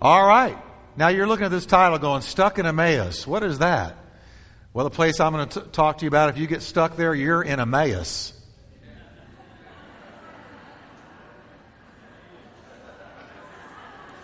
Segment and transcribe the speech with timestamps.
[0.00, 0.56] All right.
[0.96, 3.26] Now you're looking at this title going, Stuck in Emmaus.
[3.26, 3.96] What is that?
[4.72, 6.96] Well, the place I'm going to t- talk to you about, if you get stuck
[6.96, 8.32] there, you're in Emmaus.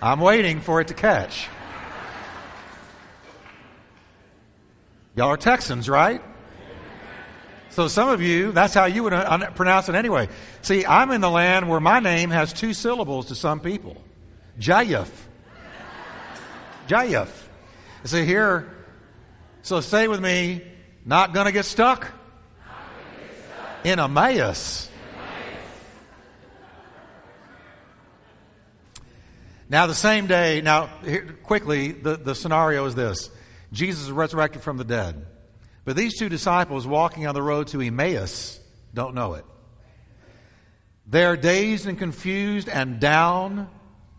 [0.01, 1.49] I'm waiting for it to catch.
[5.17, 6.23] Y'all are Texans, right?
[7.71, 10.29] So some of you, that's how you would uh, pronounce it anyway.
[10.63, 13.97] See, I'm in the land where my name has two syllables to some people.
[14.61, 15.09] Jayef.
[16.89, 17.29] Jayef.
[18.05, 18.71] So here,
[19.63, 20.63] so say with me,
[21.05, 22.11] not going to get stuck
[23.85, 24.91] in Emmaus.
[29.69, 33.31] Now, the same day, now, here, quickly, the, the scenario is this
[33.73, 35.27] Jesus is resurrected from the dead.
[35.85, 38.61] But these two disciples walking on the road to Emmaus
[38.95, 39.45] don't know it.
[41.07, 43.69] They're dazed and confused and down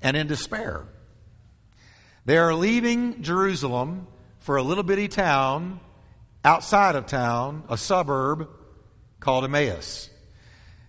[0.01, 0.85] and in despair.
[2.25, 4.07] They are leaving Jerusalem
[4.39, 5.79] for a little bitty town
[6.43, 8.49] outside of town, a suburb
[9.19, 10.09] called Emmaus.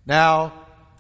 [0.07, 0.53] Now,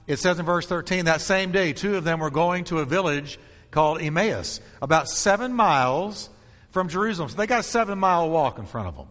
[0.06, 2.84] it says in verse 13 that same day, two of them were going to a
[2.84, 3.38] village
[3.70, 6.30] called Emmaus, about seven miles
[6.70, 7.28] from Jerusalem.
[7.28, 9.08] So they got a seven mile walk in front of them.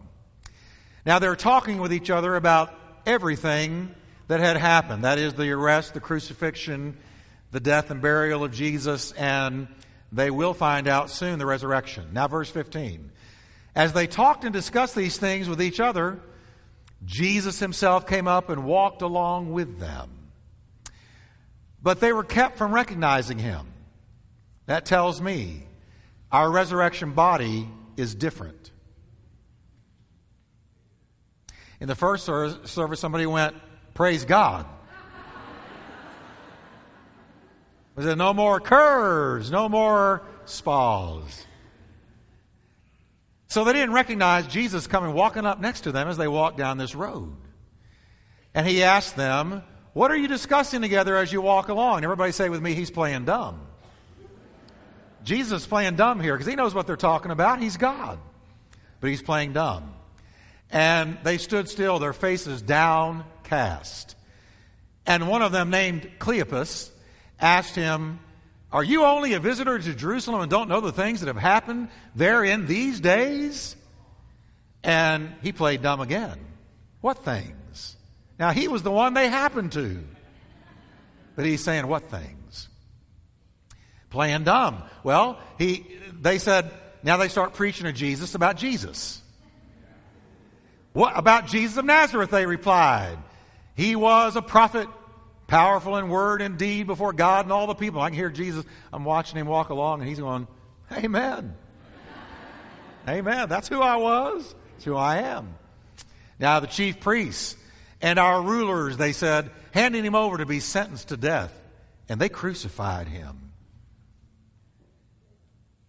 [1.04, 2.72] Now they're talking with each other about
[3.04, 3.94] everything
[4.28, 6.96] that had happened that is, the arrest, the crucifixion,
[7.52, 9.68] the death and burial of Jesus, and
[10.12, 12.08] they will find out soon the resurrection.
[12.12, 13.10] Now, verse 15.
[13.74, 16.20] As they talked and discussed these things with each other,
[17.04, 20.10] Jesus himself came up and walked along with them.
[21.82, 23.66] But they were kept from recognizing him.
[24.66, 25.66] That tells me
[26.32, 28.72] our resurrection body is different.
[31.80, 33.54] In the first service, somebody went,
[33.94, 34.66] Praise God.
[37.96, 41.44] We said, No more curves, no more spas.
[43.48, 46.78] So they didn't recognize Jesus coming walking up next to them as they walked down
[46.78, 47.34] this road.
[48.54, 49.62] And he asked them,
[49.94, 51.96] What are you discussing together as you walk along?
[51.96, 53.60] And everybody say with me, He's playing dumb.
[55.26, 57.60] Jesus is playing dumb here because he knows what they're talking about.
[57.60, 58.20] He's God.
[59.00, 59.92] But he's playing dumb.
[60.70, 64.14] And they stood still, their faces downcast.
[65.04, 66.90] And one of them, named Cleopas,
[67.40, 68.20] asked him,
[68.72, 71.88] Are you only a visitor to Jerusalem and don't know the things that have happened
[72.14, 73.76] there in these days?
[74.82, 76.38] And he played dumb again.
[77.00, 77.96] What things?
[78.38, 80.02] Now, he was the one they happened to.
[81.34, 82.68] But he's saying, What things?
[84.10, 84.82] Playing dumb.
[85.02, 85.86] Well, he,
[86.20, 86.70] they said,
[87.06, 89.22] now they start preaching to Jesus about Jesus.
[90.92, 92.30] What about Jesus of Nazareth?
[92.30, 93.16] They replied.
[93.76, 94.88] He was a prophet,
[95.46, 98.00] powerful in word and deed before God and all the people.
[98.00, 98.64] I can hear Jesus.
[98.92, 100.46] I'm watching him walk along, and he's going,
[100.92, 101.54] Amen.
[103.08, 103.48] Amen.
[103.48, 104.54] That's who I was.
[104.72, 105.54] That's who I am.
[106.38, 107.56] Now, the chief priests
[108.00, 111.52] and our rulers, they said, handing him over to be sentenced to death,
[112.08, 113.52] and they crucified him.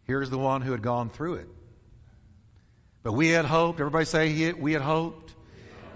[0.03, 1.47] Here's the one who had gone through it.
[3.03, 3.79] But we had hoped.
[3.79, 5.33] Everybody say we had hoped.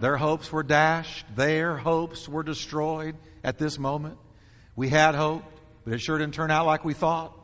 [0.01, 1.25] Their hopes were dashed.
[1.35, 4.17] Their hopes were destroyed at this moment.
[4.75, 7.37] We had hoped, but it sure didn't turn out like we thought.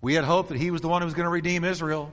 [0.00, 2.12] We had hoped that he was the one who was going to redeem Israel.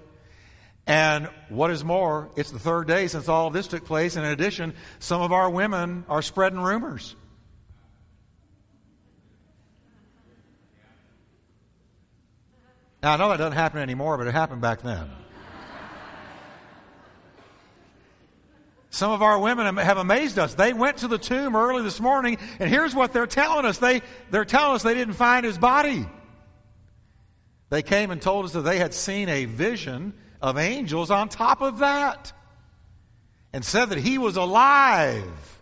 [0.88, 4.16] And what is more, it's the third day since all of this took place.
[4.16, 7.16] And in addition, some of our women are spreading rumors.
[13.04, 15.10] Now, I know that doesn't happen anymore, but it happened back then.
[18.92, 20.54] Some of our women have amazed us.
[20.54, 23.78] They went to the tomb early this morning, and here's what they're telling us.
[23.78, 26.06] They, they're telling us they didn't find his body.
[27.70, 31.62] They came and told us that they had seen a vision of angels on top
[31.62, 32.34] of that
[33.54, 35.62] and said that he was alive.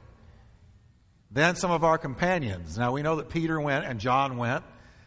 [1.29, 4.63] Then some of our companions, now we know that Peter went and John went,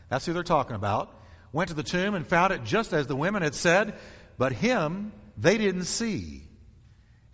[0.08, 1.12] that's who they're talking about,
[1.52, 3.94] went to the tomb and found it just as the women had said,
[4.38, 6.44] but him they didn't see.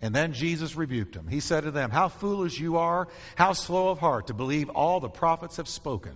[0.01, 1.27] And then Jesus rebuked them.
[1.27, 4.99] He said to them, How foolish you are, how slow of heart to believe all
[4.99, 6.13] the prophets have spoken.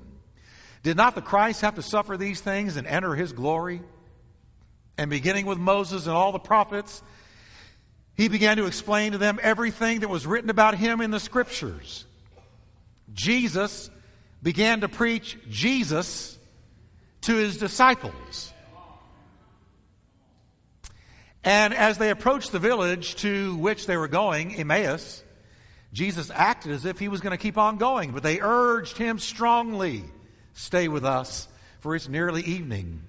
[0.83, 3.81] Did not the Christ have to suffer these things and enter his glory?
[4.97, 7.01] And beginning with Moses and all the prophets,
[8.15, 12.05] he began to explain to them everything that was written about him in the scriptures.
[13.11, 13.89] Jesus
[14.41, 16.37] began to preach Jesus
[17.21, 18.52] to his disciples.
[21.43, 25.23] And as they approached the village to which they were going, Emmaus,
[25.91, 29.19] Jesus acted as if he was going to keep on going, but they urged him
[29.19, 30.03] strongly,
[30.53, 31.47] Stay with us,
[31.79, 33.01] for it's nearly evening.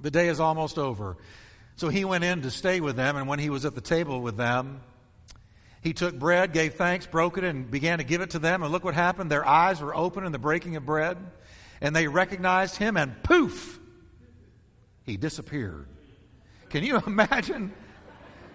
[0.00, 1.16] The day is almost over.
[1.76, 4.20] So he went in to stay with them, and when he was at the table
[4.20, 4.80] with them,
[5.80, 8.64] he took bread, gave thanks, broke it, and began to give it to them.
[8.64, 9.30] And look what happened.
[9.30, 11.16] Their eyes were open in the breaking of bread,
[11.80, 13.78] and they recognized him, and poof,
[15.04, 15.86] he disappeared.
[16.70, 17.72] Can you imagine?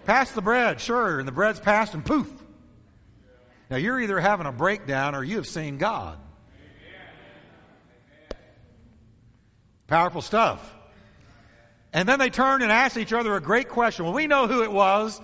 [0.04, 2.30] Pass the bread, sure, and the bread's passed, and poof.
[3.70, 6.18] Now you're either having a breakdown or you have seen God.
[9.86, 10.74] Powerful stuff.
[11.92, 14.04] And then they turned and asked each other a great question.
[14.04, 15.20] Well, we know who it was.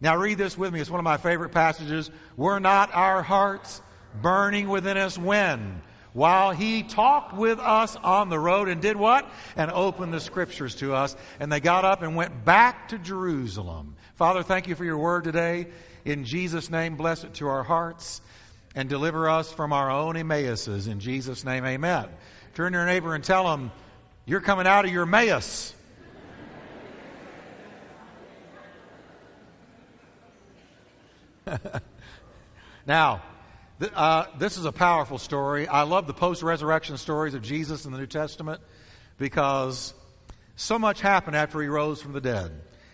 [0.00, 0.80] Now read this with me.
[0.80, 2.10] It's one of my favorite passages.
[2.36, 3.82] Were not our hearts
[4.22, 5.82] burning within us when?
[6.16, 9.30] While he talked with us on the road and did what?
[9.54, 11.14] And opened the scriptures to us.
[11.38, 13.96] And they got up and went back to Jerusalem.
[14.14, 15.66] Father, thank you for your word today.
[16.06, 18.22] In Jesus' name, bless it to our hearts
[18.74, 20.86] and deliver us from our own Emmaus's.
[20.86, 22.06] In Jesus' name, amen.
[22.54, 23.70] Turn to your neighbor and tell him,
[24.24, 25.74] You're coming out of your Emmaus.
[32.86, 33.20] now,
[33.80, 35.68] uh, this is a powerful story.
[35.68, 38.60] I love the post resurrection stories of Jesus in the New Testament
[39.18, 39.92] because
[40.56, 42.52] so much happened after he rose from the dead.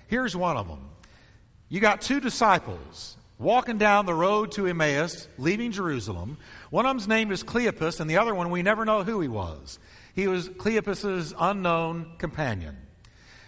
[0.08, 0.90] Here's one of them.
[1.68, 6.36] You got two disciples walking down the road to Emmaus, leaving Jerusalem.
[6.70, 9.28] One of them's name is Cleopas, and the other one, we never know who he
[9.28, 9.78] was.
[10.14, 12.76] He was Cleopas's unknown companion.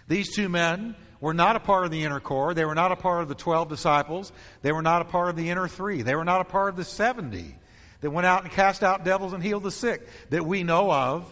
[0.07, 2.53] These two men were not a part of the inner core.
[2.53, 4.31] They were not a part of the 12 disciples.
[4.61, 6.03] They were not a part of the inner three.
[6.03, 7.55] They were not a part of the 70
[8.01, 11.25] that went out and cast out devils and healed the sick that we know of.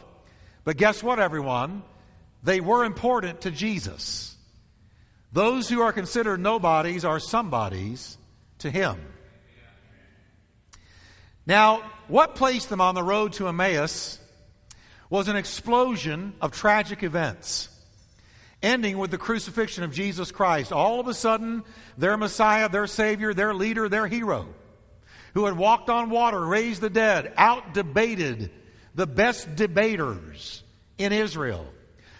[0.64, 1.84] But guess what, everyone?
[2.42, 4.36] They were important to Jesus.
[5.32, 8.18] Those who are considered nobodies are somebodies
[8.60, 8.98] to him.
[11.46, 14.18] Now, what placed them on the road to Emmaus
[15.12, 17.70] was an explosion of tragic events
[18.64, 20.72] ending with the crucifixion of Jesus Christ.
[20.72, 21.64] All of a sudden,
[21.98, 24.48] their Messiah, their Savior, their leader, their hero,
[25.34, 28.50] who had walked on water, raised the dead, out debated
[28.96, 30.64] the best debaters
[30.98, 31.68] in Israel.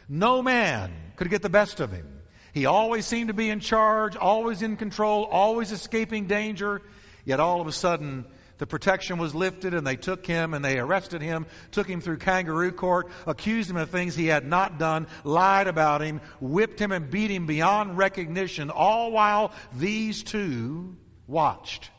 [0.10, 2.22] No man could get the best of him.
[2.54, 6.82] He always seemed to be in charge, always in control, always escaping danger.
[7.26, 8.26] Yet all of a sudden,
[8.58, 12.18] the protection was lifted and they took him and they arrested him, took him through
[12.18, 16.92] kangaroo court, accused him of things he had not done, lied about him, whipped him
[16.92, 20.96] and beat him beyond recognition, all while these two
[21.28, 21.90] watched.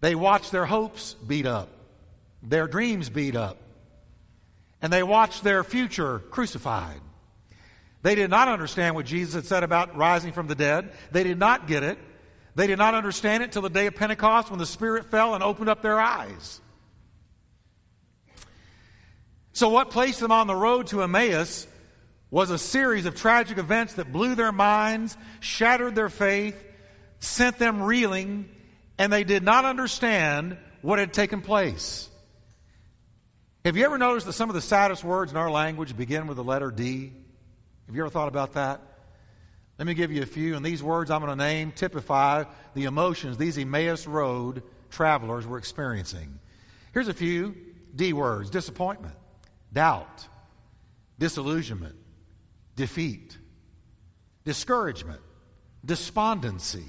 [0.00, 1.68] They watched their hopes beat up,
[2.42, 3.58] their dreams beat up,
[4.80, 7.00] and they watched their future crucified.
[8.02, 10.92] They did not understand what Jesus had said about rising from the dead.
[11.12, 11.98] They did not get it.
[12.54, 15.42] They did not understand it till the day of Pentecost when the Spirit fell and
[15.42, 16.60] opened up their eyes.
[19.54, 21.66] So, what placed them on the road to Emmaus
[22.30, 26.56] was a series of tragic events that blew their minds, shattered their faith,
[27.20, 28.48] sent them reeling,
[28.98, 32.08] and they did not understand what had taken place.
[33.64, 36.36] Have you ever noticed that some of the saddest words in our language begin with
[36.36, 37.12] the letter D?
[37.86, 38.80] Have you ever thought about that?
[39.78, 42.84] Let me give you a few, and these words I'm going to name typify the
[42.84, 46.38] emotions these Emmaus Road travelers were experiencing.
[46.92, 47.56] Here's a few
[47.94, 49.14] D words disappointment,
[49.72, 50.26] doubt,
[51.18, 51.96] disillusionment,
[52.76, 53.36] defeat,
[54.44, 55.20] discouragement,
[55.84, 56.84] despondency,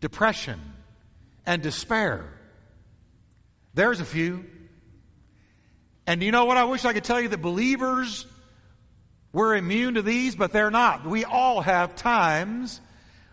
[0.00, 0.60] depression,
[1.46, 2.24] and despair.
[3.74, 4.44] There's a few.
[6.06, 6.56] And you know what?
[6.56, 8.26] I wish I could tell you that believers
[9.32, 11.06] we're immune to these, but they're not.
[11.06, 12.80] We all have times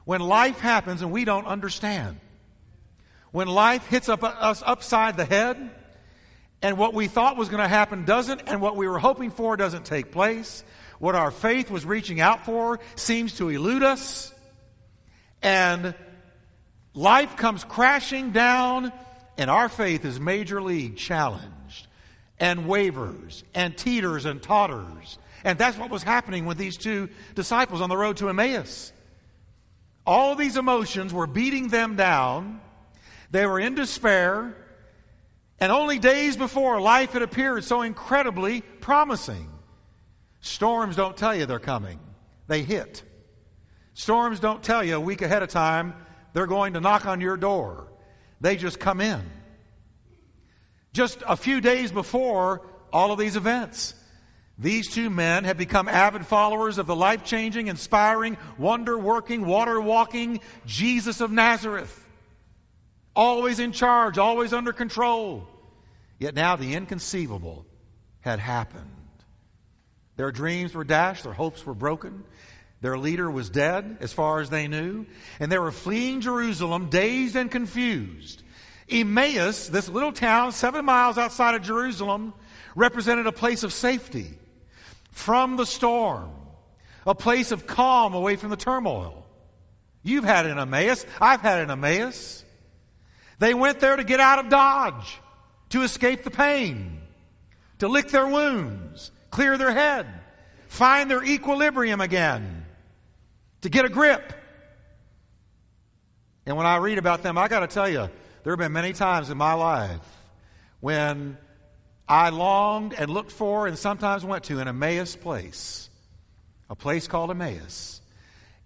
[0.05, 2.19] when life happens and we don't understand.
[3.31, 5.71] When life hits up, us upside the head,
[6.61, 9.57] and what we thought was going to happen doesn't, and what we were hoping for
[9.57, 10.63] doesn't take place.
[10.99, 14.33] What our faith was reaching out for seems to elude us,
[15.41, 15.93] and
[16.93, 18.91] life comes crashing down,
[19.37, 21.87] and our faith is majorly challenged,
[22.39, 27.79] and wavers, and teeters and totters and that's what was happening with these two disciples
[27.79, 28.91] on the road to Emmaus.
[30.05, 32.59] All these emotions were beating them down.
[33.31, 34.57] They were in despair.
[35.57, 39.49] And only days before, life had appeared so incredibly promising.
[40.41, 42.01] Storms don't tell you they're coming,
[42.47, 43.03] they hit.
[43.93, 45.93] Storms don't tell you a week ahead of time
[46.33, 47.87] they're going to knock on your door,
[48.41, 49.21] they just come in.
[50.91, 53.93] Just a few days before all of these events,
[54.59, 59.79] these two men have become avid followers of the life changing, inspiring, wonder working, water
[59.79, 62.03] walking Jesus of Nazareth.
[63.15, 65.47] Always in charge, always under control.
[66.17, 67.67] Yet now the inconceivable
[68.21, 68.89] had happened.
[70.15, 72.23] Their dreams were dashed, their hopes were broken.
[72.81, 75.05] Their leader was dead, as far as they knew,
[75.39, 78.43] and they were fleeing Jerusalem, dazed and confused.
[78.89, 82.33] Emmaus, this little town seven miles outside of Jerusalem,
[82.75, 84.37] represented a place of safety
[85.17, 86.29] from the storm,
[87.05, 89.25] a place of calm away from the turmoil.
[90.03, 91.05] You've had an Emmaus.
[91.19, 92.45] I've had an Emmaus.
[93.39, 95.19] They went there to get out of Dodge,
[95.69, 97.01] to escape the pain,
[97.79, 100.05] to lick their wounds, clear their head,
[100.67, 102.65] find their equilibrium again
[103.61, 104.33] to get a grip.
[106.45, 108.07] And when I read about them, I got to tell you,
[108.43, 110.07] there have been many times in my life
[110.79, 111.39] when
[112.07, 115.89] I longed and looked for and sometimes went to an Emmaus place,
[116.69, 118.01] a place called Emmaus.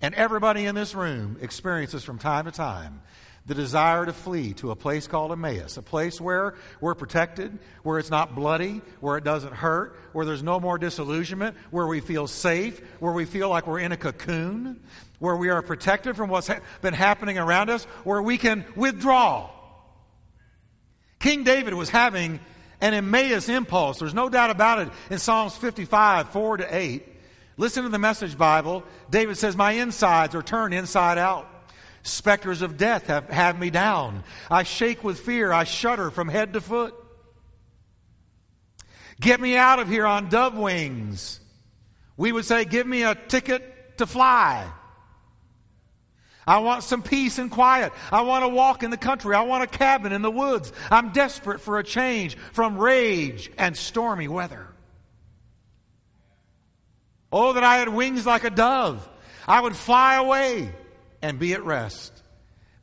[0.02, 3.02] And everybody in this room experiences from time to time
[3.46, 7.98] the desire to flee to a place called Emmaus, a place where we're protected, where
[7.98, 12.28] it's not bloody, where it doesn't hurt, where there's no more disillusionment, where we feel
[12.28, 14.80] safe, where we feel like we're in a cocoon,
[15.20, 19.50] where we are protected from what's ha- been happening around us, where we can withdraw.
[21.20, 22.40] King David was having
[22.82, 24.00] an Emmaus impulse.
[24.00, 27.08] There's no doubt about it in Psalms 55, 4 to 8.
[27.58, 28.84] Listen to the message Bible.
[29.10, 31.48] David says, My insides are turned inside out.
[32.04, 34.24] Specters of death have had me down.
[34.50, 35.52] I shake with fear.
[35.52, 36.96] I shudder from head to foot.
[39.20, 41.40] Get me out of here on dove wings.
[42.18, 44.68] We would say, Give me a ticket to fly.
[46.48, 47.94] I want some peace and quiet.
[48.12, 49.36] I want to walk in the country.
[49.36, 50.74] I want a cabin in the woods.
[50.90, 54.68] I'm desperate for a change from rage and stormy weather.
[57.32, 59.08] Oh, that I had wings like a dove.
[59.48, 60.74] I would fly away
[61.22, 62.12] and be at rest.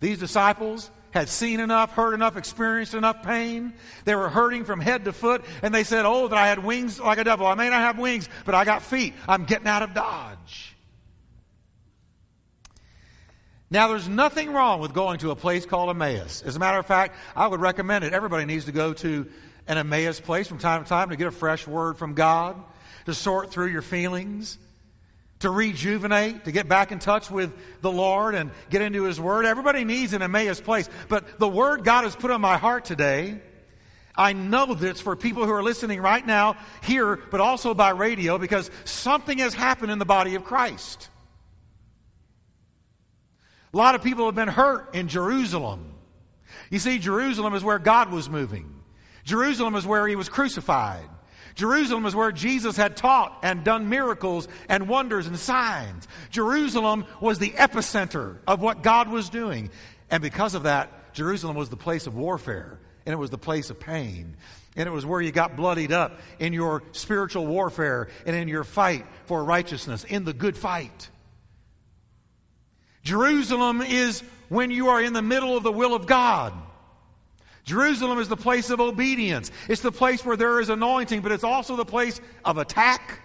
[0.00, 3.74] These disciples had seen enough, heard enough, experienced enough pain.
[4.04, 7.00] They were hurting from head to foot, and they said, Oh, that I had wings
[7.00, 7.42] like a dove.
[7.42, 9.14] I may not have wings, but I got feet.
[9.26, 10.67] I'm getting out of Dodge.
[13.70, 16.42] Now, there's nothing wrong with going to a place called Emmaus.
[16.42, 18.14] As a matter of fact, I would recommend it.
[18.14, 19.26] Everybody needs to go to
[19.66, 22.56] an Emmaus place from time to time to get a fresh word from God,
[23.04, 24.58] to sort through your feelings,
[25.40, 29.44] to rejuvenate, to get back in touch with the Lord and get into His Word.
[29.44, 30.88] Everybody needs an Emmaus place.
[31.08, 33.38] But the Word God has put on my heart today,
[34.16, 37.90] I know that it's for people who are listening right now, here, but also by
[37.90, 41.08] radio, because something has happened in the body of Christ.
[43.72, 45.94] A lot of people have been hurt in Jerusalem.
[46.70, 48.82] You see, Jerusalem is where God was moving.
[49.24, 51.08] Jerusalem is where He was crucified.
[51.54, 56.06] Jerusalem is where Jesus had taught and done miracles and wonders and signs.
[56.30, 59.70] Jerusalem was the epicenter of what God was doing.
[60.08, 63.70] And because of that, Jerusalem was the place of warfare and it was the place
[63.70, 64.36] of pain.
[64.76, 68.64] And it was where you got bloodied up in your spiritual warfare and in your
[68.64, 71.08] fight for righteousness, in the good fight.
[73.02, 76.52] Jerusalem is when you are in the middle of the will of God.
[77.64, 79.50] Jerusalem is the place of obedience.
[79.68, 83.20] It's the place where there is anointing, but it's also the place of attack,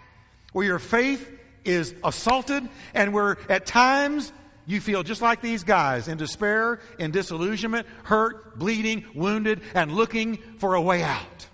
[0.52, 1.32] where your faith
[1.64, 4.34] is assaulted, and where at times
[4.66, 10.38] you feel just like these guys in despair, in disillusionment, hurt, bleeding, wounded, and looking
[10.58, 11.48] for a way out.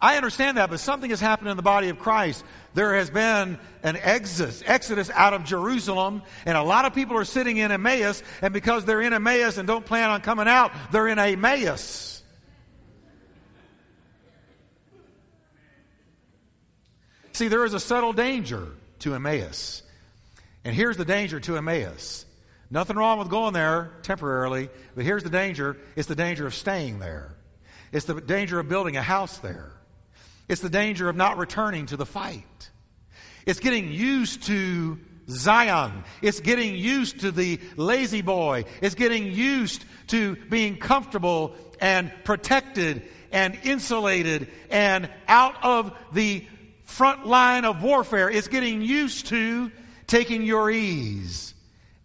[0.00, 2.44] I understand that, but something has happened in the body of Christ.
[2.74, 7.24] There has been an exodus, exodus out of Jerusalem, and a lot of people are
[7.24, 11.08] sitting in Emmaus, and because they're in Emmaus and don't plan on coming out, they're
[11.08, 12.22] in Emmaus.
[17.32, 18.68] See, there is a subtle danger
[19.00, 19.82] to Emmaus.
[20.64, 22.24] And here's the danger to Emmaus.
[22.70, 27.00] Nothing wrong with going there temporarily, but here's the danger it's the danger of staying
[27.00, 27.34] there.
[27.90, 29.72] It's the danger of building a house there.
[30.48, 32.70] It's the danger of not returning to the fight.
[33.46, 36.04] It's getting used to Zion.
[36.20, 38.64] It's getting used to the La-Z-Boy.
[38.80, 46.46] It's getting used to being comfortable and protected and insulated and out of the
[46.84, 48.28] front line of warfare.
[48.30, 49.70] It's getting used to
[50.06, 51.54] taking your ease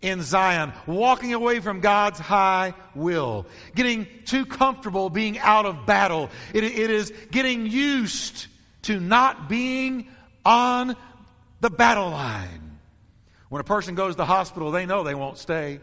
[0.02, 6.30] in Zion, walking away from God's high will, getting too comfortable being out of battle.
[6.54, 8.48] It, it is getting used
[8.84, 10.08] to not being
[10.46, 10.96] on
[11.62, 12.78] the battle line.
[13.50, 15.80] When a person goes to the hospital, they know they won't stay.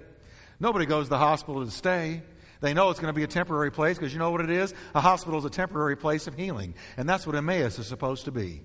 [0.61, 2.23] Nobody goes to the hospital to stay.
[2.61, 4.73] They know it's going to be a temporary place because you know what it is?
[4.94, 6.75] A hospital is a temporary place of healing.
[6.97, 8.62] And that's what Emmaus is supposed to be.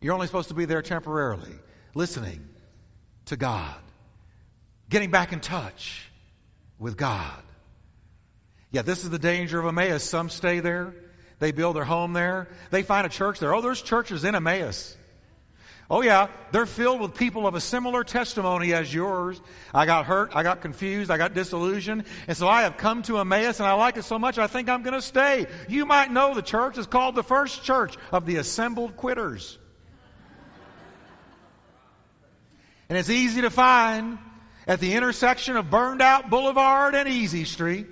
[0.00, 1.54] You're only supposed to be there temporarily,
[1.94, 2.48] listening,
[3.26, 3.74] to God,
[4.88, 6.10] getting back in touch
[6.78, 7.42] with God.
[8.70, 10.02] Yeah, this is the danger of Emmaus.
[10.02, 10.94] Some stay there,
[11.38, 12.48] They build their home there.
[12.70, 13.54] They find a church there.
[13.54, 14.96] Oh, there's churches in Emmaus.
[15.90, 19.42] Oh, yeah, they're filled with people of a similar testimony as yours.
[19.74, 23.18] I got hurt, I got confused, I got disillusioned, and so I have come to
[23.18, 25.46] Emmaus and I like it so much I think I'm going to stay.
[25.68, 29.58] You might know the church is called the First Church of the Assembled Quitters.
[32.92, 34.18] And it's easy to find
[34.66, 37.86] at the intersection of Burned Out Boulevard and Easy Street.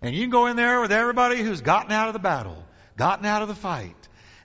[0.00, 2.64] And you can go in there with everybody who's gotten out of the battle,
[2.96, 3.96] gotten out of the fight.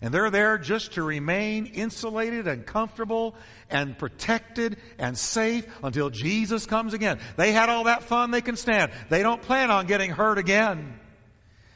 [0.02, 3.36] And they're there just to remain insulated and comfortable
[3.70, 7.20] and protected and safe until Jesus comes again.
[7.38, 8.92] They had all that fun they can stand.
[9.10, 11.00] They don't plan on getting hurt again.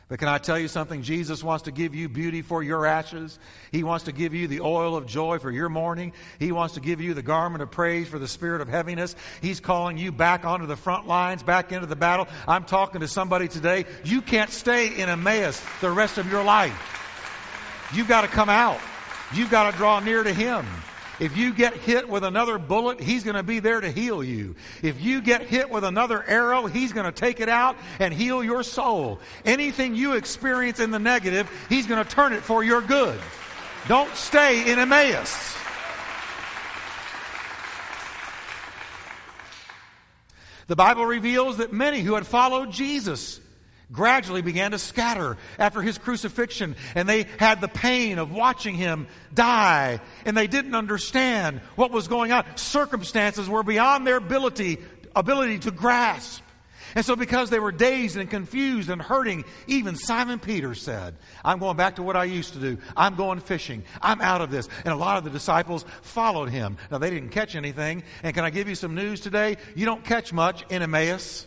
[0.10, 1.02] But can I tell you something?
[1.02, 3.38] Jesus wants to give you beauty for your ashes.
[3.74, 6.14] He wants to give you the oil of joy for your mourning.
[6.40, 9.18] He wants to give you the garment of praise for the spirit of heaviness.
[9.42, 12.30] He's calling you back onto the front lines, back into the battle.
[12.48, 13.84] I'm talking to somebody today.
[14.06, 17.92] You can't stay in Emmaus the rest of your life.
[17.94, 18.80] You've got to come out.
[19.34, 20.66] You've got to draw near to Him.
[21.20, 24.56] If you get hit with another bullet, He's going to be there to heal you.
[24.84, 28.44] If you get hit with another arrow, He's going to take it out and heal
[28.44, 29.20] your soul.
[29.44, 33.20] Anything you experience in the negative, He's going to turn it for your good.
[33.88, 35.56] Don't stay in Emmaus.
[40.68, 43.40] The Bible reveals that many who had followed Jesus
[43.92, 49.08] gradually began to scatter after his crucifixion, and they had the pain of watching him
[49.34, 52.46] die, and they didn't understand what was going on.
[52.58, 54.80] Circumstances were beyond their ability,
[55.16, 56.44] ability to grasp.
[56.96, 61.60] And so, because they were dazed and confused and hurting, even Simon Peter said, I'm
[61.60, 62.78] going back to what I used to do.
[62.96, 63.84] I'm going fishing.
[64.02, 64.70] I'm out of this.
[64.86, 66.78] And a lot of the disciples followed him.
[66.90, 68.04] Now, they didn't catch anything.
[68.24, 69.58] And can I give you some news today?
[69.76, 71.47] You don't catch much in Emmaus.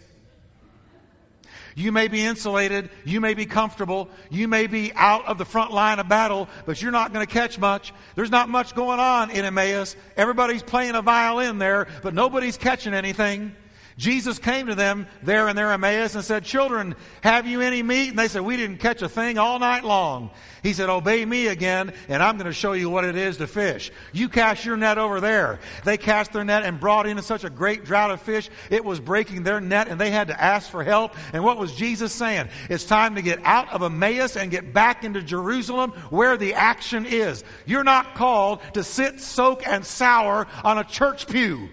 [1.75, 2.91] You may be insulated.
[3.05, 4.09] You may be comfortable.
[4.31, 7.33] You may be out of the front line of battle, but you're not going to
[7.33, 7.93] catch much.
[8.15, 9.97] There's not much going on in Emmaus.
[10.17, 13.55] Everybody's playing a violin there, but nobody's catching anything.
[14.01, 18.09] Jesus came to them there in their Emmaus and said, Children, have you any meat?
[18.09, 20.31] And they said, We didn't catch a thing all night long.
[20.63, 23.47] He said, Obey me again, and I'm going to show you what it is to
[23.47, 23.93] fish.
[24.15, 25.61] You cast your net over there.
[25.85, 29.01] They cast their net and brought in such a great drought of fish, it was
[29.01, 31.15] breaking their net, and they had to ask for help.
[31.35, 32.49] And what was Jesus saying?
[32.71, 37.05] It's time to get out of Emmaus and get back into Jerusalem where the action
[37.05, 37.45] is.
[37.67, 41.69] You're not called to sit, soak, and sour on a church pew.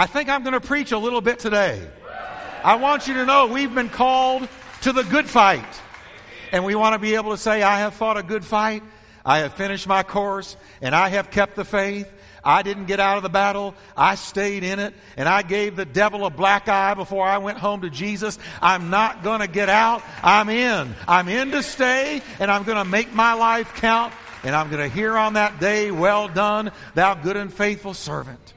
[0.00, 1.86] I think I'm going to preach a little bit today.
[2.64, 4.48] I want you to know we've been called
[4.80, 5.82] to the good fight.
[6.52, 8.82] And we want to be able to say, I have fought a good fight.
[9.26, 12.10] I have finished my course and I have kept the faith.
[12.42, 13.74] I didn't get out of the battle.
[13.94, 17.58] I stayed in it and I gave the devil a black eye before I went
[17.58, 18.38] home to Jesus.
[18.62, 20.02] I'm not going to get out.
[20.22, 20.94] I'm in.
[21.06, 24.80] I'm in to stay and I'm going to make my life count and I'm going
[24.80, 28.54] to hear on that day, well done, thou good and faithful servant.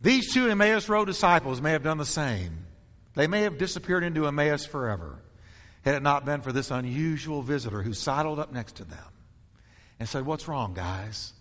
[0.00, 2.66] These two Emmaus Road disciples may have done the same.
[3.14, 5.18] They may have disappeared into Emmaus forever
[5.82, 8.98] had it not been for this unusual visitor who sidled up next to them
[9.98, 11.32] and said, What's wrong, guys?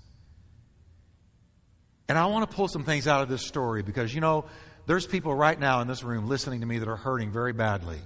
[2.10, 4.46] And I want to pull some things out of this story because, you know,
[4.86, 8.00] there's people right now in this room listening to me that are hurting very badly.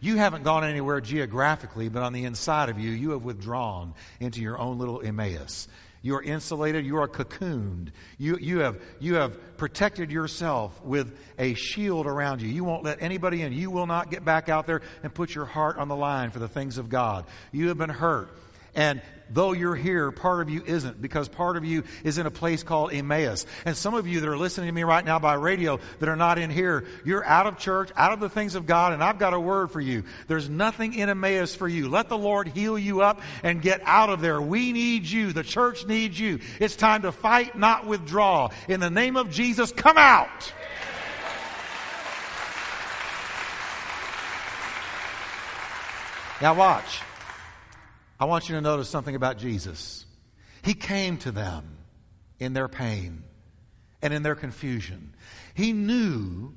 [0.00, 4.42] You haven't gone anywhere geographically, but on the inside of you, you have withdrawn into
[4.42, 5.68] your own little Emmaus.
[6.02, 6.86] You are insulated.
[6.86, 7.88] You are cocooned.
[8.18, 12.48] You, you, have, you have protected yourself with a shield around you.
[12.48, 13.52] You won't let anybody in.
[13.52, 16.38] You will not get back out there and put your heart on the line for
[16.38, 17.24] the things of God.
[17.52, 18.30] You have been hurt.
[18.76, 22.30] And though you're here, part of you isn't because part of you is in a
[22.30, 23.46] place called Emmaus.
[23.64, 26.16] And some of you that are listening to me right now by radio that are
[26.16, 29.18] not in here, you're out of church, out of the things of God, and I've
[29.18, 30.04] got a word for you.
[30.28, 31.88] There's nothing in Emmaus for you.
[31.88, 34.40] Let the Lord heal you up and get out of there.
[34.40, 35.32] We need you.
[35.32, 36.40] The church needs you.
[36.60, 38.50] It's time to fight, not withdraw.
[38.68, 40.52] In the name of Jesus, come out.
[46.42, 47.00] Now watch.
[48.18, 50.06] I want you to notice something about Jesus.
[50.62, 51.78] He came to them
[52.38, 53.22] in their pain
[54.02, 55.14] and in their confusion.
[55.54, 56.54] He knew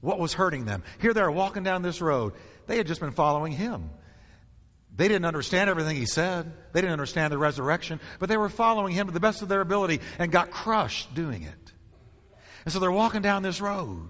[0.00, 0.82] what was hurting them.
[1.00, 2.34] Here they are walking down this road.
[2.66, 3.90] They had just been following him.
[4.96, 6.52] They didn't understand everything he said.
[6.72, 9.60] They didn't understand the resurrection, but they were following him to the best of their
[9.60, 11.72] ability and got crushed doing it.
[12.64, 14.08] And so they're walking down this road.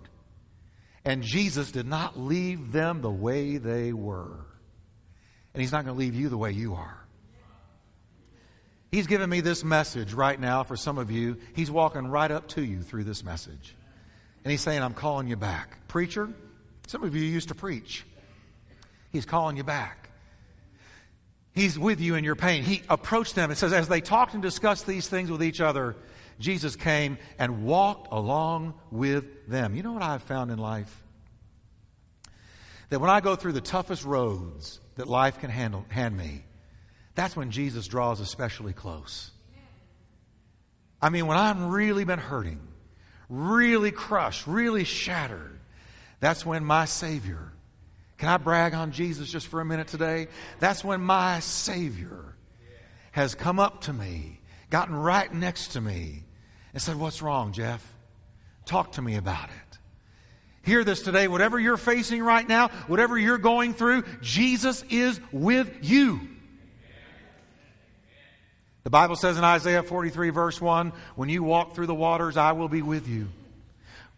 [1.04, 4.46] And Jesus did not leave them the way they were.
[5.54, 7.00] And He's not going to leave you the way you are.
[8.90, 11.36] He's giving me this message right now for some of you.
[11.54, 13.76] He's walking right up to you through this message.
[14.42, 15.86] And he's saying, I'm calling you back.
[15.86, 16.28] Preacher,
[16.88, 18.04] some of you used to preach.
[19.12, 20.10] He's calling you back.
[21.54, 22.64] He's with you in your pain.
[22.64, 23.50] He approached them.
[23.50, 25.96] It says, as they talked and discussed these things with each other,
[26.38, 29.76] Jesus came and walked along with them.
[29.76, 31.04] You know what I've found in life?
[32.90, 36.44] That when I go through the toughest roads that life can handle, hand me,
[37.14, 39.30] that's when Jesus draws especially close.
[41.02, 42.60] I mean, when I've really been hurting,
[43.28, 45.58] really crushed, really shattered,
[46.18, 47.52] that's when my Savior,
[48.18, 50.28] can I brag on Jesus just for a minute today?
[50.58, 52.36] That's when my Savior
[53.12, 56.24] has come up to me, gotten right next to me,
[56.72, 57.86] and said, What's wrong, Jeff?
[58.66, 59.69] Talk to me about it.
[60.62, 61.26] Hear this today.
[61.26, 66.20] Whatever you're facing right now, whatever you're going through, Jesus is with you.
[68.84, 72.52] The Bible says in Isaiah 43, verse 1 When you walk through the waters, I
[72.52, 73.28] will be with you.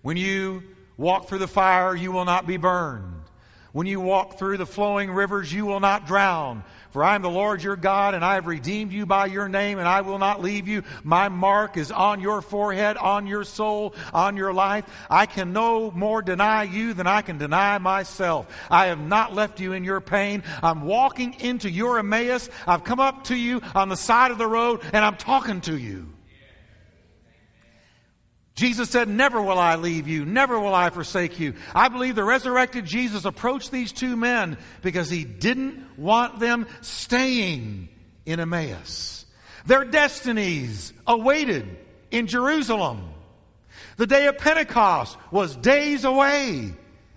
[0.02, 0.62] When you
[0.96, 3.22] walk through the fire, you will not be burned.
[3.72, 6.62] When you walk through the flowing rivers, you will not drown.
[6.90, 9.78] For I am the Lord your God, and I have redeemed you by your name,
[9.78, 10.82] and I will not leave you.
[11.02, 14.85] My mark is on your forehead, on your soul, on your life.
[15.08, 18.46] I can no more deny you than I can deny myself.
[18.70, 20.42] I have not left you in your pain.
[20.62, 22.50] I'm walking into your Emmaus.
[22.66, 25.78] I've come up to you on the side of the road, and I'm talking to
[25.78, 26.12] you.
[28.54, 31.54] Jesus said, Never will I leave you, never will I forsake you.
[31.74, 37.88] I believe the resurrected Jesus approached these two men because he didn't want them staying
[38.26, 39.24] in Emmaus.
[39.66, 41.66] Their destinies awaited
[42.10, 43.08] in Jerusalem.
[43.96, 46.72] The day of Pentecost was days away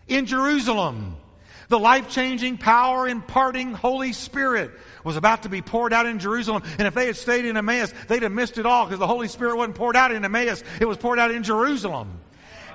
[0.08, 1.18] in Jerusalem.
[1.68, 4.72] The life changing power imparting Holy Spirit
[5.04, 6.64] was about to be poured out in Jerusalem.
[6.78, 9.28] And if they had stayed in Emmaus, they'd have missed it all because the Holy
[9.28, 12.20] Spirit wasn't poured out in Emmaus, it was poured out in Jerusalem.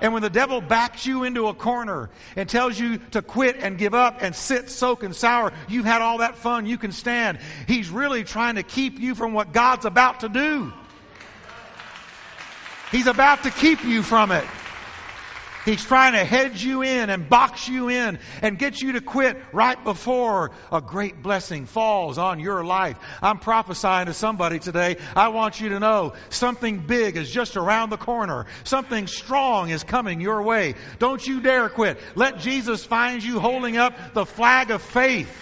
[0.01, 3.77] And when the devil backs you into a corner and tells you to quit and
[3.77, 7.37] give up and sit, soak, and sour, you've had all that fun, you can stand.
[7.67, 10.73] He's really trying to keep you from what God's about to do.
[12.91, 14.43] He's about to keep you from it.
[15.63, 19.37] He's trying to hedge you in and box you in and get you to quit
[19.53, 22.97] right before a great blessing falls on your life.
[23.21, 24.97] I'm prophesying to somebody today.
[25.15, 28.47] I want you to know something big is just around the corner.
[28.63, 30.73] Something strong is coming your way.
[30.97, 31.99] Don't you dare quit.
[32.15, 35.37] Let Jesus find you holding up the flag of faith.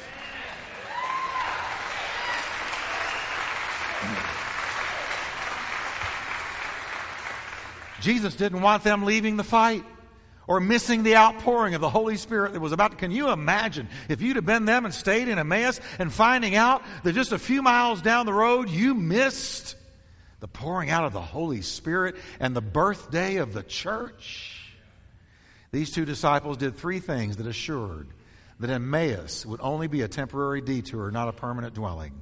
[8.01, 9.85] Jesus didn't want them leaving the fight
[10.49, 12.97] or missing the outpouring of the Holy Spirit that was about to.
[12.97, 16.81] Can you imagine if you'd have been them and stayed in Emmaus and finding out
[17.03, 19.75] that just a few miles down the road you missed
[20.39, 24.73] the pouring out of the Holy Spirit and the birthday of the church?
[25.71, 28.07] These two disciples did three things that assured
[28.59, 32.19] that Emmaus would only be a temporary detour, not a permanent dwelling.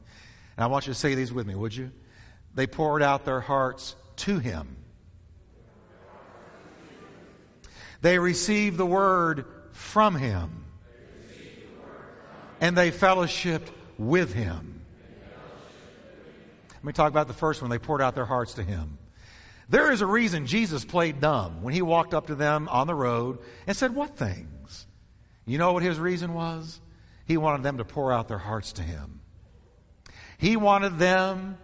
[0.57, 1.91] And I want you to say these with me, would you?
[2.53, 4.75] They poured out their hearts to Him.
[8.01, 10.65] They received the word from him.
[12.60, 14.81] And they fellowshipped with him.
[16.73, 17.69] Let me talk about the first one.
[17.69, 18.97] They poured out their hearts to him.
[19.69, 22.95] There is a reason Jesus played dumb when he walked up to them on the
[22.95, 24.86] road and said, What things?
[25.45, 26.79] You know what his reason was?
[27.25, 29.19] He wanted them to pour out their hearts to him.
[30.38, 31.57] He wanted them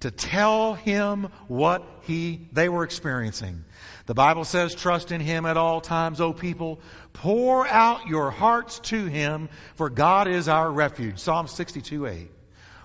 [0.00, 3.64] to tell him what he, they were experiencing.
[4.06, 6.80] The Bible says, trust in him at all times, O people.
[7.12, 11.18] Pour out your hearts to him, for God is our refuge.
[11.18, 12.30] Psalm 62 8.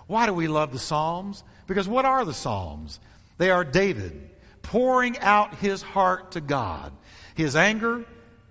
[0.05, 1.43] Why do we love the Psalms?
[1.65, 2.99] Because what are the Psalms?
[3.37, 4.29] They are David
[4.61, 6.93] pouring out his heart to God.
[7.35, 8.05] His anger,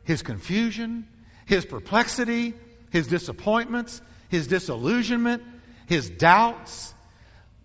[0.05, 1.07] his confusion,
[1.44, 2.55] his perplexity,
[2.90, 5.42] his disappointments, his disillusionment,
[5.87, 6.94] his doubts.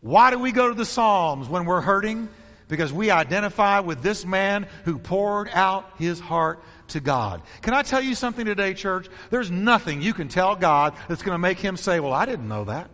[0.02, 2.30] Why do we go to the Psalms when we're hurting?
[2.72, 7.42] Because we identify with this man who poured out his heart to God.
[7.62, 9.10] Can I tell you something today, church?
[9.30, 12.48] There's nothing you can tell God that's going to make him say, Well, I didn't
[12.48, 12.90] know that.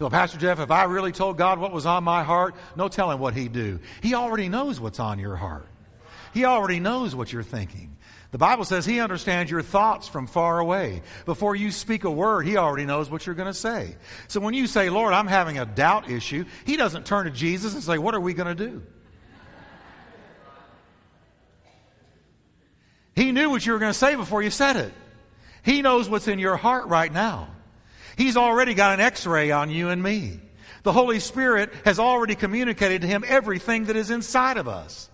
[0.00, 3.20] Well, Pastor Jeff, if I really told God what was on my heart, no telling
[3.20, 3.78] what he'd do.
[4.02, 5.68] He already knows what's on your heart.
[6.34, 7.96] He already knows what you're thinking.
[8.34, 11.02] The Bible says He understands your thoughts from far away.
[11.24, 13.94] Before you speak a word, He already knows what you're going to say.
[14.26, 17.74] So when you say, Lord, I'm having a doubt issue, He doesn't turn to Jesus
[17.74, 18.82] and say, What are we going to do?
[23.14, 24.92] He knew what you were going to say before you said it.
[25.62, 27.50] He knows what's in your heart right now.
[28.16, 30.40] He's already got an x ray on you and me.
[30.82, 35.08] The Holy Spirit has already communicated to him everything that is inside of us.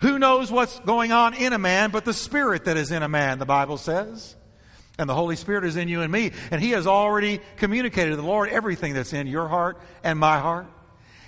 [0.00, 3.08] Who knows what's going on in a man but the Spirit that is in a
[3.08, 4.36] man, the Bible says.
[4.98, 6.32] And the Holy Spirit is in you and me.
[6.50, 10.38] And He has already communicated to the Lord everything that's in your heart and my
[10.38, 10.66] heart.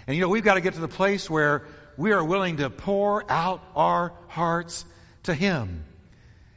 [0.07, 2.71] And you know, we've got to get to the place where we are willing to
[2.71, 4.85] pour out our hearts
[5.25, 5.85] to Him.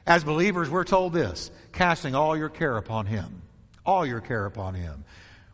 [0.05, 3.41] As believers, we're told this casting all your care upon Him.
[3.85, 5.03] All your care upon Him.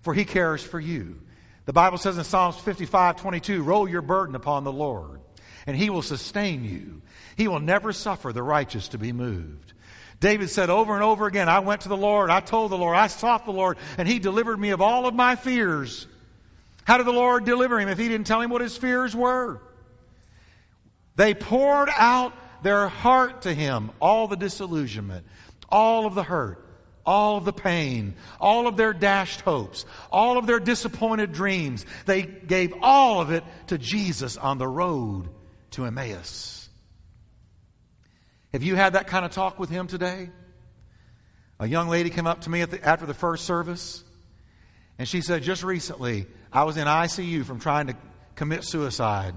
[0.02, 1.20] For He cares for you.
[1.66, 5.20] The Bible says in Psalms 55 22, roll your burden upon the Lord,
[5.68, 7.02] and He will sustain you.
[7.36, 9.74] He will never suffer the righteous to be moved.
[10.20, 12.98] David said over and over again, I went to the Lord, I told the Lord,
[12.98, 16.08] I sought the Lord, and He delivered me of all of my fears.
[16.86, 19.62] How did the Lord deliver him if He didn't tell him what his fears were?
[21.18, 25.26] They poured out their heart to Him, all the disillusionment,
[25.70, 26.64] all of the hurt,
[27.06, 31.86] all of the pain, all of their dashed hopes, all of their disappointed dreams.
[32.06, 35.28] They gave all of it to Jesus on the road
[35.78, 36.70] to Emmaus.
[38.52, 40.32] Have you had that kind of talk with him today?
[41.60, 44.04] A young lady came up to me the, after the first service,
[44.98, 47.96] and she said, Just recently, I was in ICU from trying to
[48.36, 49.36] commit suicide,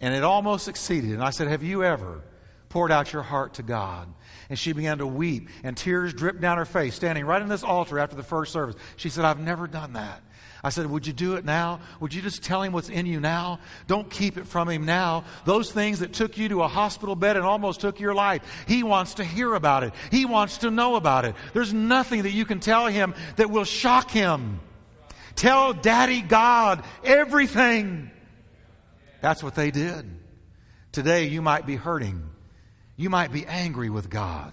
[0.00, 1.10] and it almost succeeded.
[1.10, 2.22] And I said, Have you ever
[2.70, 4.08] poured out your heart to God?
[4.48, 7.62] And she began to weep, and tears dripped down her face, standing right in this
[7.62, 8.76] altar after the first service.
[8.96, 10.22] She said, I've never done that.
[10.64, 11.80] I said, Would you do it now?
[12.00, 13.58] Would you just tell him what's in you now?
[13.88, 15.24] Don't keep it from him now.
[15.44, 18.82] Those things that took you to a hospital bed and almost took your life, he
[18.82, 19.92] wants to hear about it.
[20.10, 21.34] He wants to know about it.
[21.52, 24.60] There's nothing that you can tell him that will shock him.
[25.34, 28.10] Tell Daddy God everything.
[29.20, 30.08] That's what they did.
[30.92, 32.22] Today, you might be hurting.
[32.96, 34.52] You might be angry with God.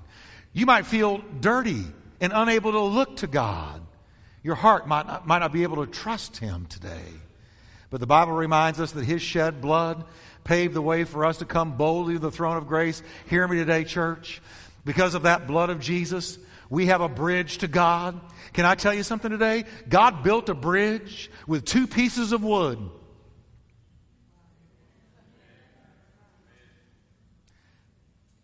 [0.53, 1.83] You might feel dirty
[2.21, 3.81] and unable to look to God.
[4.43, 7.03] Your heart might not, might not be able to trust Him today.
[7.89, 10.05] But the Bible reminds us that His shed blood
[10.43, 13.01] paved the way for us to come boldly to the throne of grace.
[13.29, 14.41] Hear me today, church.
[14.85, 16.37] Because of that blood of Jesus,
[16.69, 18.19] we have a bridge to God.
[18.53, 19.65] Can I tell you something today?
[19.87, 22.79] God built a bridge with two pieces of wood.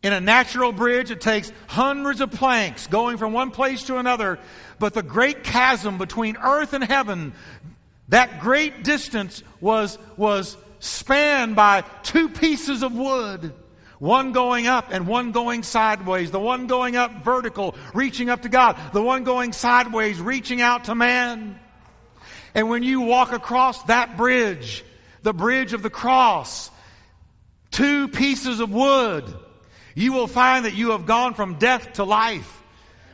[0.06, 4.38] In a natural bridge, it takes hundreds of planks going from one place to another.
[4.78, 7.34] But the great chasm between earth and heaven,
[8.10, 13.52] that great distance was, was spanned by two pieces of wood.
[13.98, 16.30] One going up and one going sideways.
[16.30, 18.78] The one going up vertical, reaching up to God.
[18.94, 21.60] The one going sideways, reaching out to man.
[22.54, 24.86] And when you walk across that bridge,
[25.24, 26.70] the bridge of the cross,
[27.72, 29.34] two pieces of wood,
[29.96, 32.62] you will find that you have gone from death to life,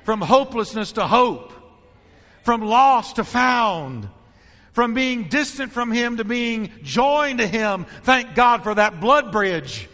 [0.03, 1.53] from hopelessness to hope,
[2.43, 4.09] from lost to found,
[4.73, 7.85] from being distant from Him to being joined to Him.
[8.01, 9.87] Thank God for that blood bridge.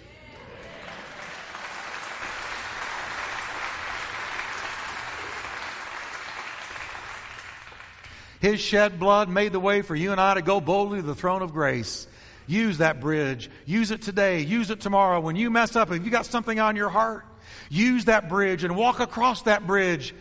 [8.39, 11.15] His shed blood made the way for you and I to go boldly to the
[11.15, 12.07] throne of grace.
[12.47, 13.49] Use that bridge.
[13.65, 14.41] Use it today.
[14.41, 15.19] Use it tomorrow.
[15.19, 17.25] When you mess up, if you got something on your heart,
[17.69, 20.15] use that bridge and walk across that bridge.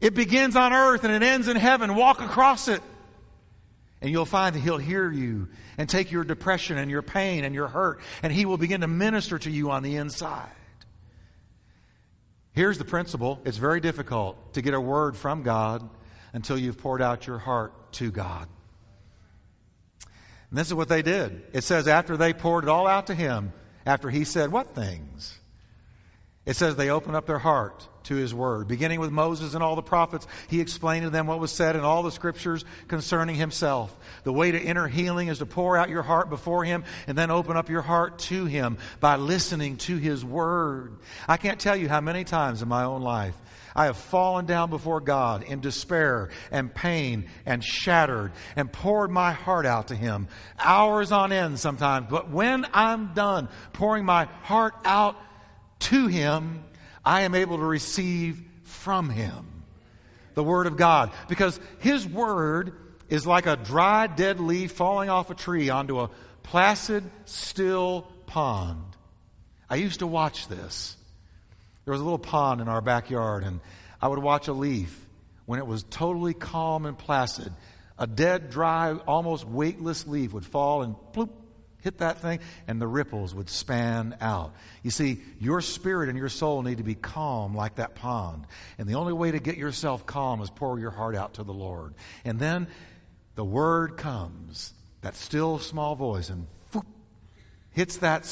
[0.00, 1.94] It begins on earth and it ends in heaven.
[1.94, 2.82] Walk across it.
[4.00, 5.48] And you'll find that He'll hear you
[5.78, 8.88] and take your depression and your pain and your hurt, and He will begin to
[8.88, 10.50] minister to you on the inside.
[12.52, 15.88] Here's the principle it's very difficult to get a word from God
[16.32, 18.48] until you've poured out your heart to God.
[20.52, 21.44] And this is what they did.
[21.54, 23.54] It says, after they poured it all out to him,
[23.86, 25.38] after he said, What things?
[26.44, 28.68] It says they opened up their heart to his word.
[28.68, 31.82] Beginning with Moses and all the prophets, he explained to them what was said in
[31.82, 33.96] all the scriptures concerning himself.
[34.24, 37.30] The way to enter healing is to pour out your heart before him and then
[37.30, 40.96] open up your heart to him by listening to his word.
[41.28, 43.36] I can't tell you how many times in my own life
[43.74, 49.32] I have fallen down before God in despair and pain and shattered and poured my
[49.32, 52.06] heart out to Him, hours on end sometimes.
[52.10, 55.16] But when I'm done pouring my heart out
[55.80, 56.64] to Him,
[57.04, 59.64] I am able to receive from Him
[60.34, 61.10] the Word of God.
[61.28, 62.74] Because His Word
[63.08, 66.10] is like a dry, dead leaf falling off a tree onto a
[66.42, 68.84] placid, still pond.
[69.68, 70.96] I used to watch this.
[71.84, 73.60] There was a little pond in our backyard, and
[74.00, 74.98] I would watch a leaf
[75.46, 77.52] when it was totally calm and placid.
[77.98, 81.30] A dead, dry, almost weightless leaf would fall and bloop,
[81.82, 84.54] hit that thing, and the ripples would span out.
[84.82, 88.46] You see, your spirit and your soul need to be calm like that pond.
[88.78, 91.52] And the only way to get yourself calm is pour your heart out to the
[91.52, 91.94] Lord.
[92.24, 92.68] And then
[93.34, 96.86] the word comes, that still small voice, and whoop,
[97.70, 98.24] hits that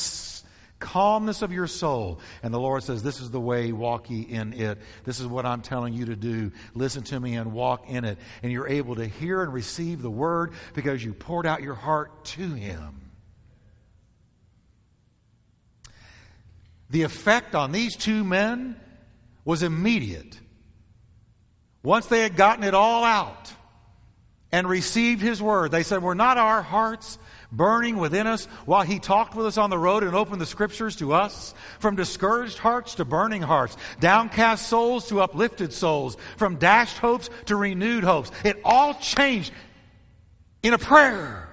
[0.78, 2.20] calmness of your soul.
[2.42, 4.78] And the Lord says, This is the way, walk ye in it.
[5.04, 6.52] This is what I'm telling you to do.
[6.74, 8.18] Listen to me and walk in it.
[8.42, 12.24] And you're able to hear and receive the word because you poured out your heart
[12.26, 13.09] to Him.
[16.90, 18.76] The effect on these two men
[19.44, 20.38] was immediate.
[21.82, 23.52] Once they had gotten it all out
[24.52, 27.18] and received His word, they said, Were not our hearts
[27.52, 30.96] burning within us while he talked with us on the road and opened the scriptures
[30.96, 31.54] to us?
[31.78, 37.56] From discouraged hearts to burning hearts, downcast souls to uplifted souls, from dashed hopes to
[37.56, 38.32] renewed hopes.
[38.44, 39.52] It all changed
[40.62, 41.48] in a prayer.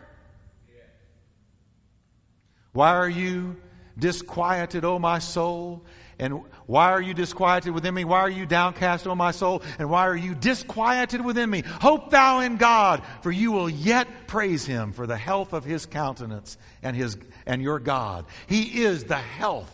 [2.73, 3.55] Why are you
[3.97, 5.83] disquieted, O my soul?
[6.19, 8.03] And why are you disquieted within me?
[8.03, 9.61] Why are you downcast, O my soul?
[9.77, 11.61] And why are you disquieted within me?
[11.61, 15.85] Hope thou in God, for you will yet praise him for the health of his
[15.85, 18.25] countenance and his and your God.
[18.47, 19.71] He is the health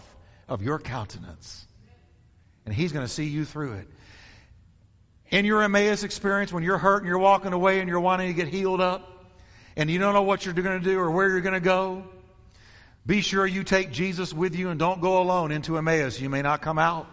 [0.50, 1.66] of your countenance.
[2.66, 3.88] And he's going to see you through it.
[5.30, 8.34] In your Emmaus experience, when you're hurt and you're walking away and you're wanting to
[8.34, 9.10] get healed up,
[9.76, 12.04] and you don't know what you're going to do or where you're going to go,
[13.06, 16.20] be sure you take Jesus with you and don't go alone into Emmaus.
[16.20, 17.08] You may not come out.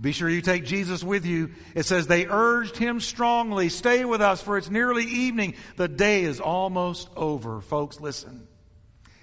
[0.00, 1.52] Be sure you take Jesus with you.
[1.74, 5.54] It says they urged him strongly, stay with us for it's nearly evening.
[5.76, 7.60] The day is almost over.
[7.60, 8.46] Folks, listen.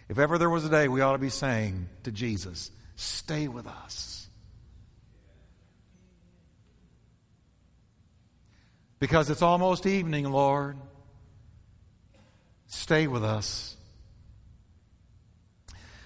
[0.09, 3.67] If ever there was a day we ought to be saying to Jesus, stay with
[3.67, 4.27] us.
[8.99, 10.77] Because it's almost evening, Lord.
[12.67, 13.75] Stay with us.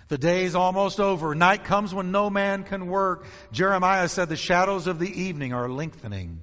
[0.08, 1.34] The day is almost over.
[1.34, 3.26] Night comes when no man can work.
[3.52, 6.42] Jeremiah said the shadows of the evening are lengthening.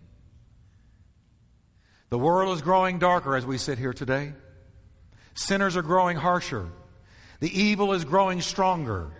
[2.10, 4.32] The world is growing darker as we sit here today.
[5.34, 6.68] Sinners are growing harsher.
[7.40, 9.10] The evil is growing stronger.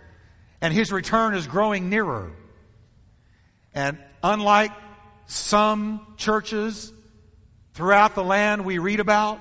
[0.61, 2.31] And his return is growing nearer.
[3.73, 4.71] And unlike
[5.25, 6.93] some churches
[7.73, 9.39] throughout the land we read about,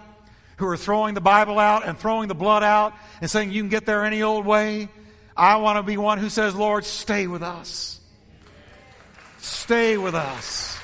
[0.63, 3.69] who are throwing the Bible out and throwing the blood out and saying you can
[3.69, 4.89] get there any old way.
[5.37, 7.99] I want to be one who says, Lord, stay with us.
[9.39, 10.79] Stay with us.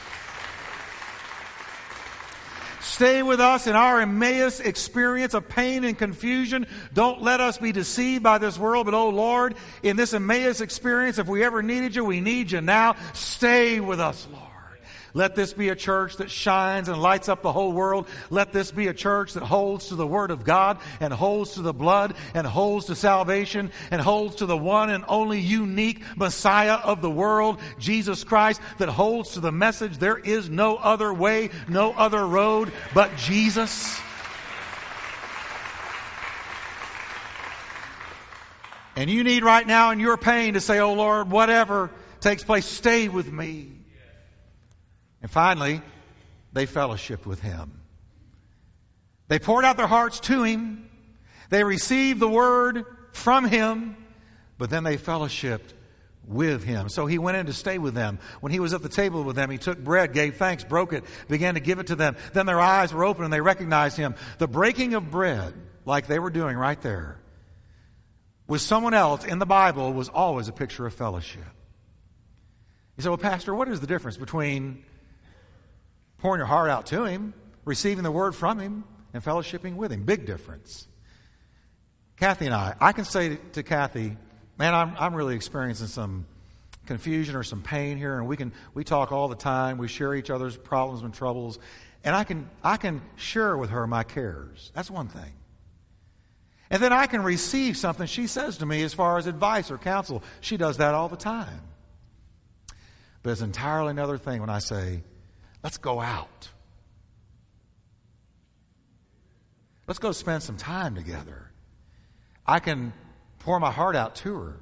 [2.81, 6.67] Stay with us in our Emmaus experience of pain and confusion.
[6.93, 11.19] Don't let us be deceived by this world, but oh Lord, in this Emmaus experience,
[11.19, 12.97] if we ever needed you, we need you now.
[13.13, 14.48] Stay with us, Lord.
[15.15, 18.07] Let this be a church that shines and lights up the whole world.
[18.31, 21.63] Let this be a church that holds to the Word of God and holds to
[21.63, 26.75] the blood and holds to salvation and holds to the one and only unique Messiah
[26.75, 31.51] of the world, Jesus Christ, that holds to the message there is no other way,
[31.69, 33.99] no other road but Jesus.
[38.99, 41.91] And you need right now in your pain to say, Oh Lord, whatever
[42.21, 43.78] takes place, stay with me.
[45.23, 45.83] And finally,
[46.53, 47.81] they fellowshiped with him.
[49.29, 50.89] They poured out their hearts to him.
[51.51, 53.97] They received the word from him,
[54.57, 55.75] but then they fellowshiped
[56.27, 56.89] with him.
[56.89, 58.19] So he went in to stay with them.
[58.41, 61.05] When he was at the table with them, he took bread, gave thanks, broke it,
[61.29, 62.17] began to give it to them.
[62.35, 64.15] Then their eyes were open and they recognized him.
[64.37, 65.55] The breaking of bread,
[65.85, 67.19] like they were doing right there,
[68.47, 71.45] with someone else in the Bible was always a picture of fellowship.
[72.97, 74.85] You say, well, Pastor, what is the difference between
[76.19, 80.05] pouring your heart out to Him, receiving the word from Him, and fellowshipping with Him.
[80.05, 80.87] Big difference.
[82.17, 84.17] Kathy and I, I can say to Kathy,
[84.59, 86.27] man, I'm, I'm really experiencing some
[86.87, 89.79] confusion or some pain here, and we can we talk all the time.
[89.79, 91.61] We share each other's problems and troubles,
[92.03, 94.73] and I can I can share with her my cares.
[94.75, 95.33] That's one thing.
[96.71, 99.79] And then I can receive something she says to me as far as advice or
[99.79, 100.23] counsel.
[100.41, 101.63] She does that all the time.
[103.23, 105.03] But it's entirely another thing when I say,
[105.63, 106.49] Let's go out.
[109.87, 111.51] Let's go spend some time together.
[112.47, 112.93] I can
[113.41, 114.57] pour my heart out to her.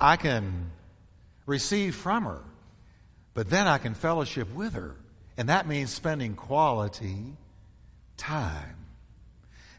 [0.00, 0.70] I can
[1.46, 2.42] receive from her.
[3.34, 4.96] But then I can fellowship with her.
[5.36, 7.36] And that means spending quality
[8.16, 8.76] time.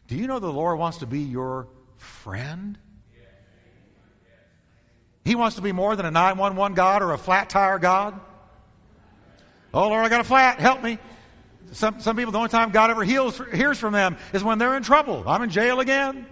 [0.06, 2.78] Do you know the Lord wants to be your friend?
[5.24, 8.20] He wants to be more than a 911 God or a flat tire God.
[9.76, 10.58] Oh, Lord, I got a flat.
[10.58, 10.98] Help me.
[11.72, 14.74] Some, some people, the only time God ever heals, hears from them is when they're
[14.74, 15.22] in trouble.
[15.26, 16.24] I'm in jail again.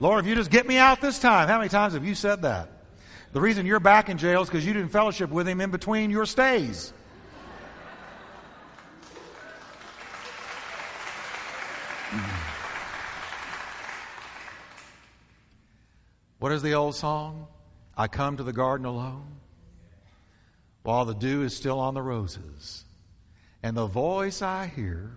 [0.00, 1.46] Lord, if you just get me out this time.
[1.46, 2.70] How many times have you said that?
[3.34, 6.10] The reason you're back in jail is because you didn't fellowship with him in between
[6.10, 6.94] your stays.
[16.38, 17.46] What is the old song?
[17.96, 19.36] I come to the garden alone
[20.82, 22.85] while the dew is still on the roses.
[23.62, 25.16] And the voice I hear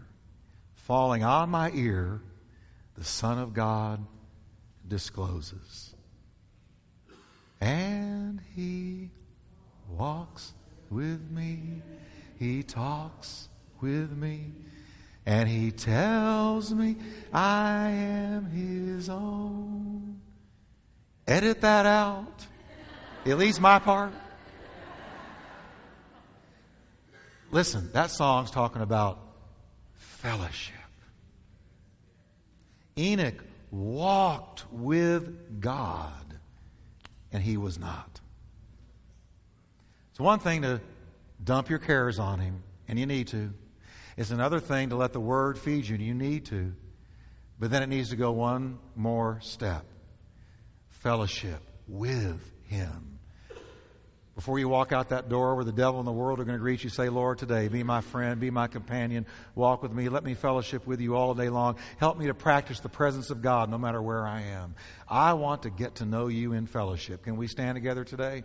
[0.76, 2.22] falling on my ear,
[2.96, 4.06] the Son of God
[4.88, 5.94] discloses.
[7.62, 9.12] And he
[9.88, 10.54] walks
[10.90, 11.82] with me,
[12.38, 13.50] he talks
[13.82, 14.52] with me,
[15.26, 16.96] and he tells me
[17.32, 20.20] I am his own.
[21.28, 22.48] Edit that out,
[23.26, 24.12] at least my part.
[27.52, 29.20] Listen, that song's talking about
[29.94, 30.76] fellowship.
[32.98, 36.40] Enoch walked with God,
[37.32, 38.20] and he was not.
[40.12, 40.82] It's one thing to
[41.44, 43.54] dump your cares on him, and you need to.
[44.18, 46.74] It's another thing to let the Word feed you, and you need to.
[47.60, 49.86] But then it needs to go one more step
[50.90, 53.19] fellowship with him.
[54.40, 56.62] Before you walk out that door where the devil and the world are going to
[56.62, 60.24] greet you, say, Lord, today, be my friend, be my companion, walk with me, let
[60.24, 61.76] me fellowship with you all day long.
[61.98, 64.76] Help me to practice the presence of God no matter where I am.
[65.10, 67.24] I want to get to know you in fellowship.
[67.24, 68.44] Can we stand together today?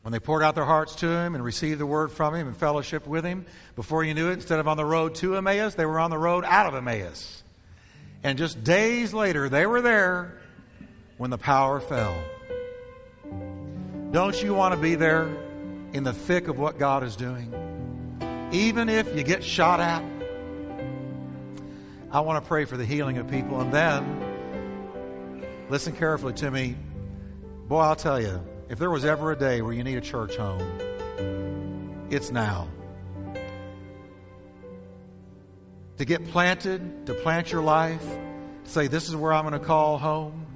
[0.00, 2.56] When they poured out their hearts to him and received the word from him and
[2.56, 3.44] fellowship with him,
[3.76, 6.16] before you knew it, instead of on the road to Emmaus, they were on the
[6.16, 7.41] road out of Emmaus.
[8.24, 10.38] And just days later, they were there
[11.16, 12.16] when the power fell.
[14.12, 15.28] Don't you want to be there
[15.92, 17.52] in the thick of what God is doing?
[18.52, 20.04] Even if you get shot at?
[22.10, 23.60] I want to pray for the healing of people.
[23.60, 26.76] And then, listen carefully to me.
[27.66, 30.36] Boy, I'll tell you, if there was ever a day where you need a church
[30.36, 30.60] home,
[32.10, 32.68] it's now.
[36.02, 38.04] To get planted, to plant your life,
[38.64, 40.46] say, This is where I'm going to call home.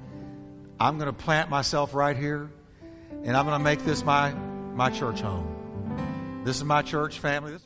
[0.77, 2.51] I'm going to plant myself right here,
[3.23, 6.41] and I'm going to make this my, my church home.
[6.43, 7.59] This is my church family.